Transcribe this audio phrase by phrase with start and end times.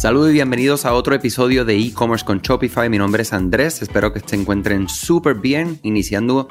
[0.00, 2.88] Saludos y bienvenidos a otro episodio de e-commerce con Shopify.
[2.88, 6.48] Mi nombre es Andrés, espero que se encuentren súper bien iniciando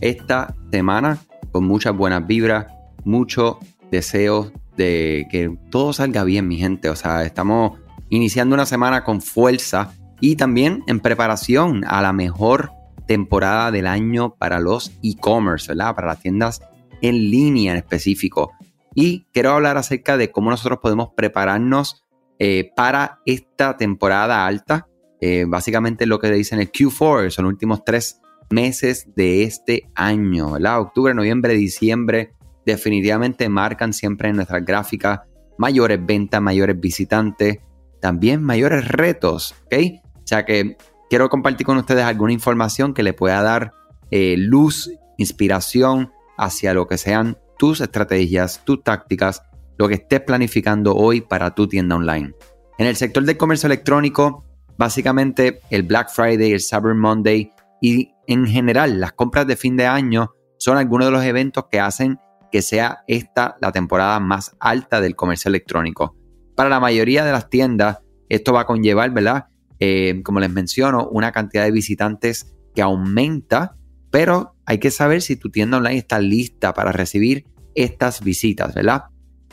[0.00, 1.18] esta semana
[1.52, 2.72] con muchas buenas vibras,
[3.04, 3.58] mucho
[3.90, 6.88] deseo de que todo salga bien, mi gente.
[6.88, 7.78] O sea, estamos
[8.08, 12.70] iniciando una semana con fuerza y también en preparación a la mejor
[13.06, 15.94] temporada del año para los e-commerce, ¿verdad?
[15.94, 16.62] Para las tiendas
[17.02, 18.52] en línea en específico.
[18.94, 22.05] Y quiero hablar acerca de cómo nosotros podemos prepararnos
[22.38, 24.86] eh, para esta temporada alta.
[25.20, 30.52] Eh, básicamente lo que dicen el Q4, son los últimos tres meses de este año,
[30.52, 30.80] ¿verdad?
[30.80, 35.20] Octubre, noviembre, diciembre, definitivamente marcan siempre en nuestras gráficas
[35.58, 37.58] mayores ventas, mayores visitantes,
[38.00, 39.74] también mayores retos, ¿ok?
[40.16, 40.76] O sea que
[41.08, 43.72] quiero compartir con ustedes alguna información que le pueda dar
[44.10, 49.42] eh, luz, inspiración hacia lo que sean tus estrategias, tus tácticas
[49.78, 52.34] lo que estés planificando hoy para tu tienda online.
[52.78, 54.44] En el sector del comercio electrónico,
[54.76, 59.86] básicamente el Black Friday, el Cyber Monday y en general las compras de fin de
[59.86, 62.18] año son algunos de los eventos que hacen
[62.50, 66.16] que sea esta la temporada más alta del comercio electrónico.
[66.54, 69.46] Para la mayoría de las tiendas, esto va a conllevar, ¿verdad?
[69.78, 73.76] Eh, como les menciono, una cantidad de visitantes que aumenta,
[74.10, 79.04] pero hay que saber si tu tienda online está lista para recibir estas visitas, ¿verdad?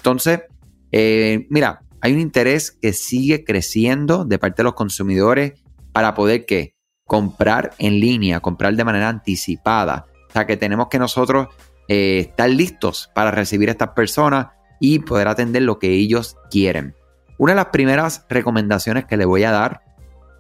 [0.03, 0.41] Entonces,
[0.91, 5.53] eh, mira, hay un interés que sigue creciendo de parte de los consumidores
[5.93, 10.07] para poder que comprar en línea, comprar de manera anticipada.
[10.27, 11.47] O sea que tenemos que nosotros
[11.87, 14.47] eh, estar listos para recibir a estas personas
[14.81, 16.95] y poder atender lo que ellos quieren.
[17.37, 19.83] Una de las primeras recomendaciones que le voy a dar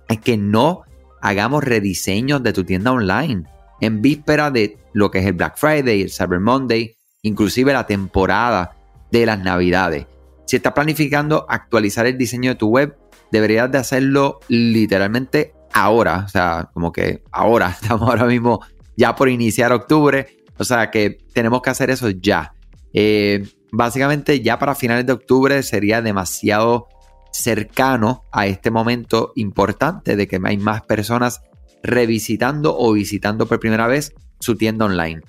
[0.09, 0.81] es que no
[1.21, 3.45] hagamos rediseños de tu tienda online
[3.79, 8.75] en víspera de lo que es el Black Friday, el Cyber Monday, inclusive la temporada
[9.13, 10.07] de las navidades.
[10.47, 12.97] Si estás planificando actualizar el diseño de tu web,
[13.31, 16.23] deberías de hacerlo literalmente ahora.
[16.25, 18.59] O sea, como que ahora, estamos ahora mismo
[18.97, 20.27] ya por iniciar octubre.
[20.57, 22.55] O sea que tenemos que hacer eso ya.
[22.91, 26.87] Eh, básicamente ya para finales de octubre sería demasiado
[27.31, 31.41] cercano a este momento importante de que hay más personas
[31.83, 35.21] revisitando o visitando por primera vez su tienda online.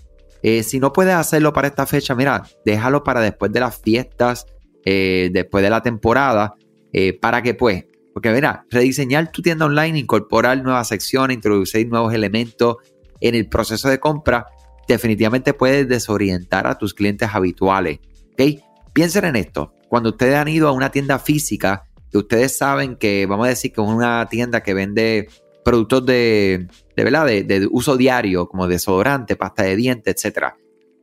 [0.46, 4.44] Eh, si no puedes hacerlo para esta fecha, mira, déjalo para después de las fiestas,
[4.84, 6.54] eh, después de la temporada,
[6.92, 12.12] eh, para que pues, porque mira, rediseñar tu tienda online, incorporar nuevas secciones, introducir nuevos
[12.12, 12.76] elementos
[13.22, 14.44] en el proceso de compra,
[14.86, 18.00] definitivamente puede desorientar a tus clientes habituales.
[18.32, 18.60] ¿ok?
[18.92, 19.72] Piensen en esto.
[19.88, 23.72] Cuando ustedes han ido a una tienda física, que ustedes saben que, vamos a decir
[23.72, 25.26] que es una tienda que vende
[25.64, 27.26] productos de, ¿verdad?
[27.26, 30.54] de, uso diario, como desodorante, pasta de dientes, etc.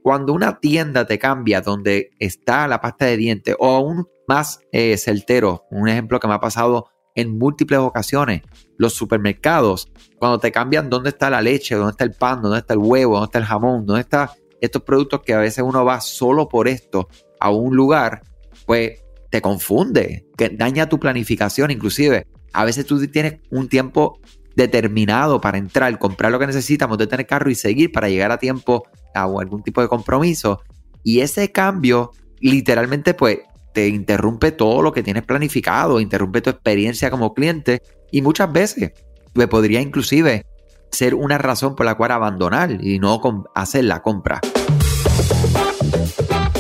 [0.03, 4.97] Cuando una tienda te cambia donde está la pasta de dientes, o aún más eh,
[4.97, 8.41] certero, un ejemplo que me ha pasado en múltiples ocasiones,
[8.77, 12.73] los supermercados, cuando te cambian dónde está la leche, dónde está el pan, dónde está
[12.73, 14.29] el huevo, dónde está el jamón, dónde están
[14.61, 18.22] estos productos que a veces uno va solo por esto a un lugar,
[18.66, 22.28] pues te confunde, que daña tu planificación inclusive.
[22.53, 24.19] A veces tú tienes un tiempo
[24.56, 28.38] determinado para entrar, comprar lo que necesitamos, de tener carro y seguir para llegar a
[28.38, 30.62] tiempo a algún tipo de compromiso.
[31.03, 33.40] Y ese cambio literalmente pues
[33.73, 38.91] te interrumpe todo lo que tienes planificado, interrumpe tu experiencia como cliente y muchas veces
[39.34, 40.45] me podría inclusive
[40.91, 43.22] ser una razón por la cual abandonar y no
[43.56, 44.41] hacer la compra.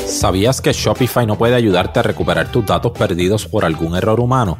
[0.05, 4.59] ¿Sabías que Shopify no puede ayudarte a recuperar tus datos perdidos por algún error humano?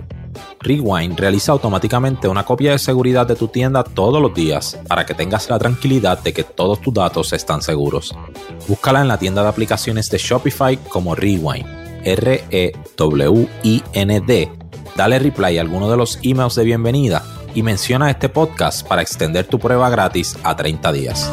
[0.61, 5.13] Rewind realiza automáticamente una copia de seguridad de tu tienda todos los días para que
[5.13, 8.16] tengas la tranquilidad de que todos tus datos están seguros.
[8.67, 11.66] Búscala en la tienda de aplicaciones de Shopify como Rewind,
[12.03, 12.51] R-E-W-I-N-D.
[14.95, 17.23] Dale reply a alguno de los emails de bienvenida
[17.55, 21.31] y menciona este podcast para extender tu prueba gratis a 30 días.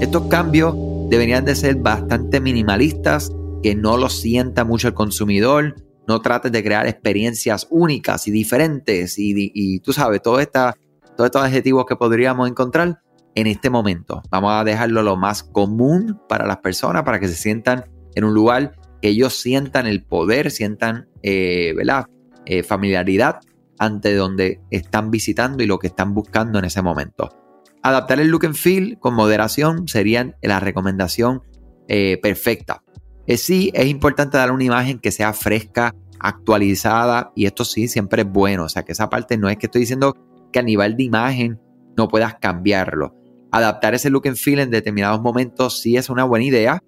[0.00, 0.74] Estos cambios
[1.08, 3.30] deberían de ser bastante minimalistas,
[3.62, 5.74] que no lo sienta mucho el consumidor,
[6.08, 11.86] no trates de crear experiencias únicas y diferentes y, tú sabes, todo todos estos adjetivos
[11.86, 13.00] que podríamos encontrar
[13.34, 14.22] en este momento.
[14.30, 18.34] Vamos a dejarlo lo más común para las personas, para que se sientan en un
[18.34, 21.74] lugar que ellos sientan el poder, sientan, eh.
[22.48, 23.40] Eh, familiaridad
[23.76, 27.28] ante donde están visitando y lo que están buscando en ese momento.
[27.82, 31.42] Adaptar el look and feel con moderación sería la recomendación
[31.88, 32.84] eh, perfecta.
[33.26, 38.22] Eh, sí, es importante dar una imagen que sea fresca, actualizada, y esto sí siempre
[38.22, 38.64] es bueno.
[38.64, 40.14] O sea, que esa parte no es que estoy diciendo
[40.52, 41.60] que a nivel de imagen
[41.96, 43.14] no puedas cambiarlo.
[43.50, 46.82] Adaptar ese look and feel en determinados momentos sí es una buena idea,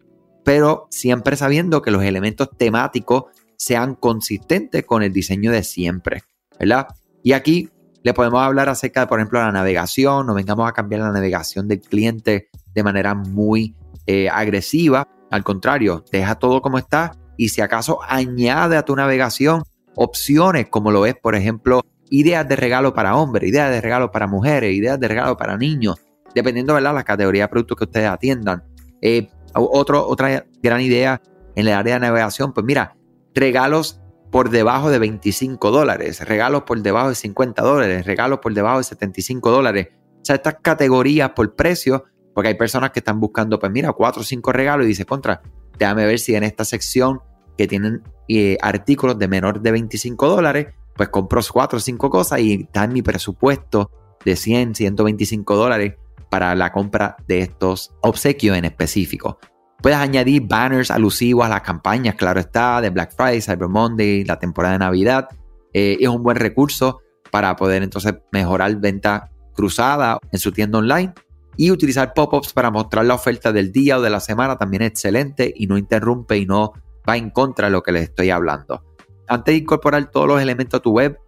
[0.45, 3.25] pero siempre sabiendo que los elementos temáticos
[3.57, 6.23] sean consistentes con el diseño de siempre,
[6.59, 6.87] ¿verdad?
[7.23, 7.69] Y aquí
[8.03, 11.69] le podemos hablar acerca de, por ejemplo, la navegación, no vengamos a cambiar la navegación
[11.69, 13.75] del cliente de manera muy
[14.07, 15.09] eh, agresiva.
[15.31, 19.63] Al contrario, deja todo como está y si acaso añade a tu navegación
[19.95, 24.27] opciones como lo es, por ejemplo, ideas de regalo para hombres, ideas de regalo para
[24.27, 25.97] mujeres, ideas de regalo para niños,
[26.35, 28.63] dependiendo de la categoría de productos que ustedes atiendan.
[29.03, 31.21] Eh, otro, otra gran idea
[31.55, 32.97] en el área de navegación, pues mira,
[33.35, 38.79] regalos por debajo de 25 dólares, regalos por debajo de 50 dólares, regalos por debajo
[38.79, 39.89] de 75 dólares.
[39.93, 42.05] O sea, estas categorías por precio,
[42.39, 45.43] porque hay personas que están buscando, pues mira, cuatro o cinco regalos y dice, contra,
[45.77, 47.21] déjame ver si en esta sección
[47.57, 52.39] que tienen eh, artículos de menor de 25 dólares, pues compro cuatro o cinco cosas
[52.39, 53.91] y está en mi presupuesto
[54.25, 55.95] de 100, 125 dólares
[56.31, 59.41] para la compra de estos obsequios en específico.
[59.83, 64.39] Puedes añadir banners alusivos a las campañas, claro está, de Black Friday, Cyber Monday, la
[64.39, 65.29] temporada de Navidad.
[65.73, 67.01] Eh, es un buen recurso
[67.33, 71.13] para poder entonces mejorar venta cruzada en su tienda online.
[71.61, 74.91] Y utilizar pop-ups para mostrar la oferta del día o de la semana también es
[74.91, 76.73] excelente y no interrumpe y no
[77.07, 78.85] va en contra de lo que les estoy hablando.
[79.27, 81.19] Antes de incorporar todos los elementos a tu web,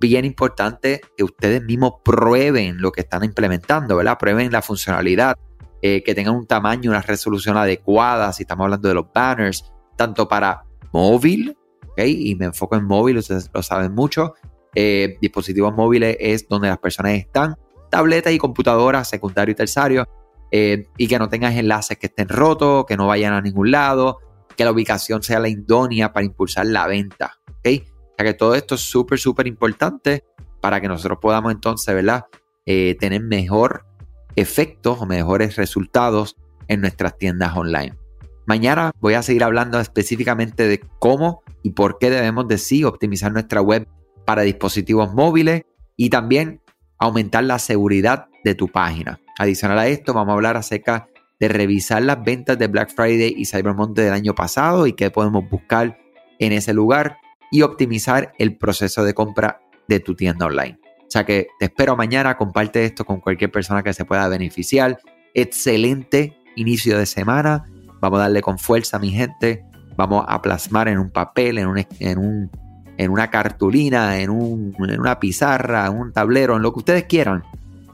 [0.00, 4.18] bien importante que ustedes mismos prueben lo que están implementando, ¿verdad?
[4.18, 5.36] Prueben la funcionalidad,
[5.82, 10.26] eh, que tengan un tamaño, una resolución adecuada, si estamos hablando de los banners, tanto
[10.26, 11.56] para móvil,
[11.90, 12.00] ¿ok?
[12.06, 14.34] Y me enfoco en móvil, ustedes lo saben mucho.
[14.74, 17.56] Eh, dispositivos móviles es donde las personas están,
[17.90, 20.08] tabletas y computadoras, secundario y terciario,
[20.50, 24.18] eh, y que no tengas enlaces que estén rotos, que no vayan a ningún lado,
[24.56, 27.82] que la ubicación sea la idónea para impulsar la venta, ¿ok?
[27.82, 30.24] O sea que todo esto es súper, súper importante
[30.60, 32.26] para que nosotros podamos entonces, ¿verdad?
[32.66, 33.84] tener mejor
[34.36, 36.36] efectos o mejores resultados
[36.68, 37.96] en nuestras tiendas online.
[38.46, 43.32] Mañana voy a seguir hablando específicamente de cómo y por qué debemos de sí optimizar
[43.32, 43.86] nuestra web
[44.24, 45.64] para dispositivos móviles
[45.96, 46.60] y también
[47.00, 49.20] aumentar la seguridad de tu página.
[49.38, 51.08] Adicional a esto, vamos a hablar acerca
[51.40, 55.10] de revisar las ventas de Black Friday y Cyber Monday del año pasado y qué
[55.10, 55.98] podemos buscar
[56.38, 57.16] en ese lugar
[57.50, 60.78] y optimizar el proceso de compra de tu tienda online.
[60.84, 64.98] O sea que te espero mañana, comparte esto con cualquier persona que se pueda beneficiar.
[65.34, 67.64] Excelente inicio de semana.
[68.00, 69.64] Vamos a darle con fuerza mi gente.
[69.96, 72.50] Vamos a plasmar en un papel, en, un, en, un,
[73.00, 77.04] en una cartulina, en, un, en una pizarra, en un tablero, en lo que ustedes
[77.04, 77.44] quieran.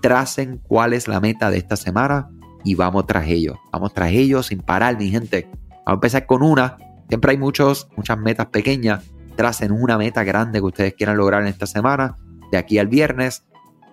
[0.02, 2.28] Tracen cuál es la meta de esta semana
[2.64, 3.56] y vamos tras ellos.
[3.72, 5.48] Vamos tras ellos sin parar, mi gente.
[5.70, 6.76] Vamos a empezar con una.
[7.08, 9.04] Siempre hay muchos, muchas metas pequeñas.
[9.36, 12.16] Tracen una meta grande que ustedes quieran lograr en esta semana
[12.50, 13.44] de aquí al viernes,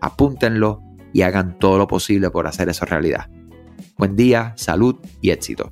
[0.01, 0.81] apúntenlo
[1.13, 3.29] y hagan todo lo posible por hacer eso realidad.
[3.99, 5.71] Buen día, salud y éxito.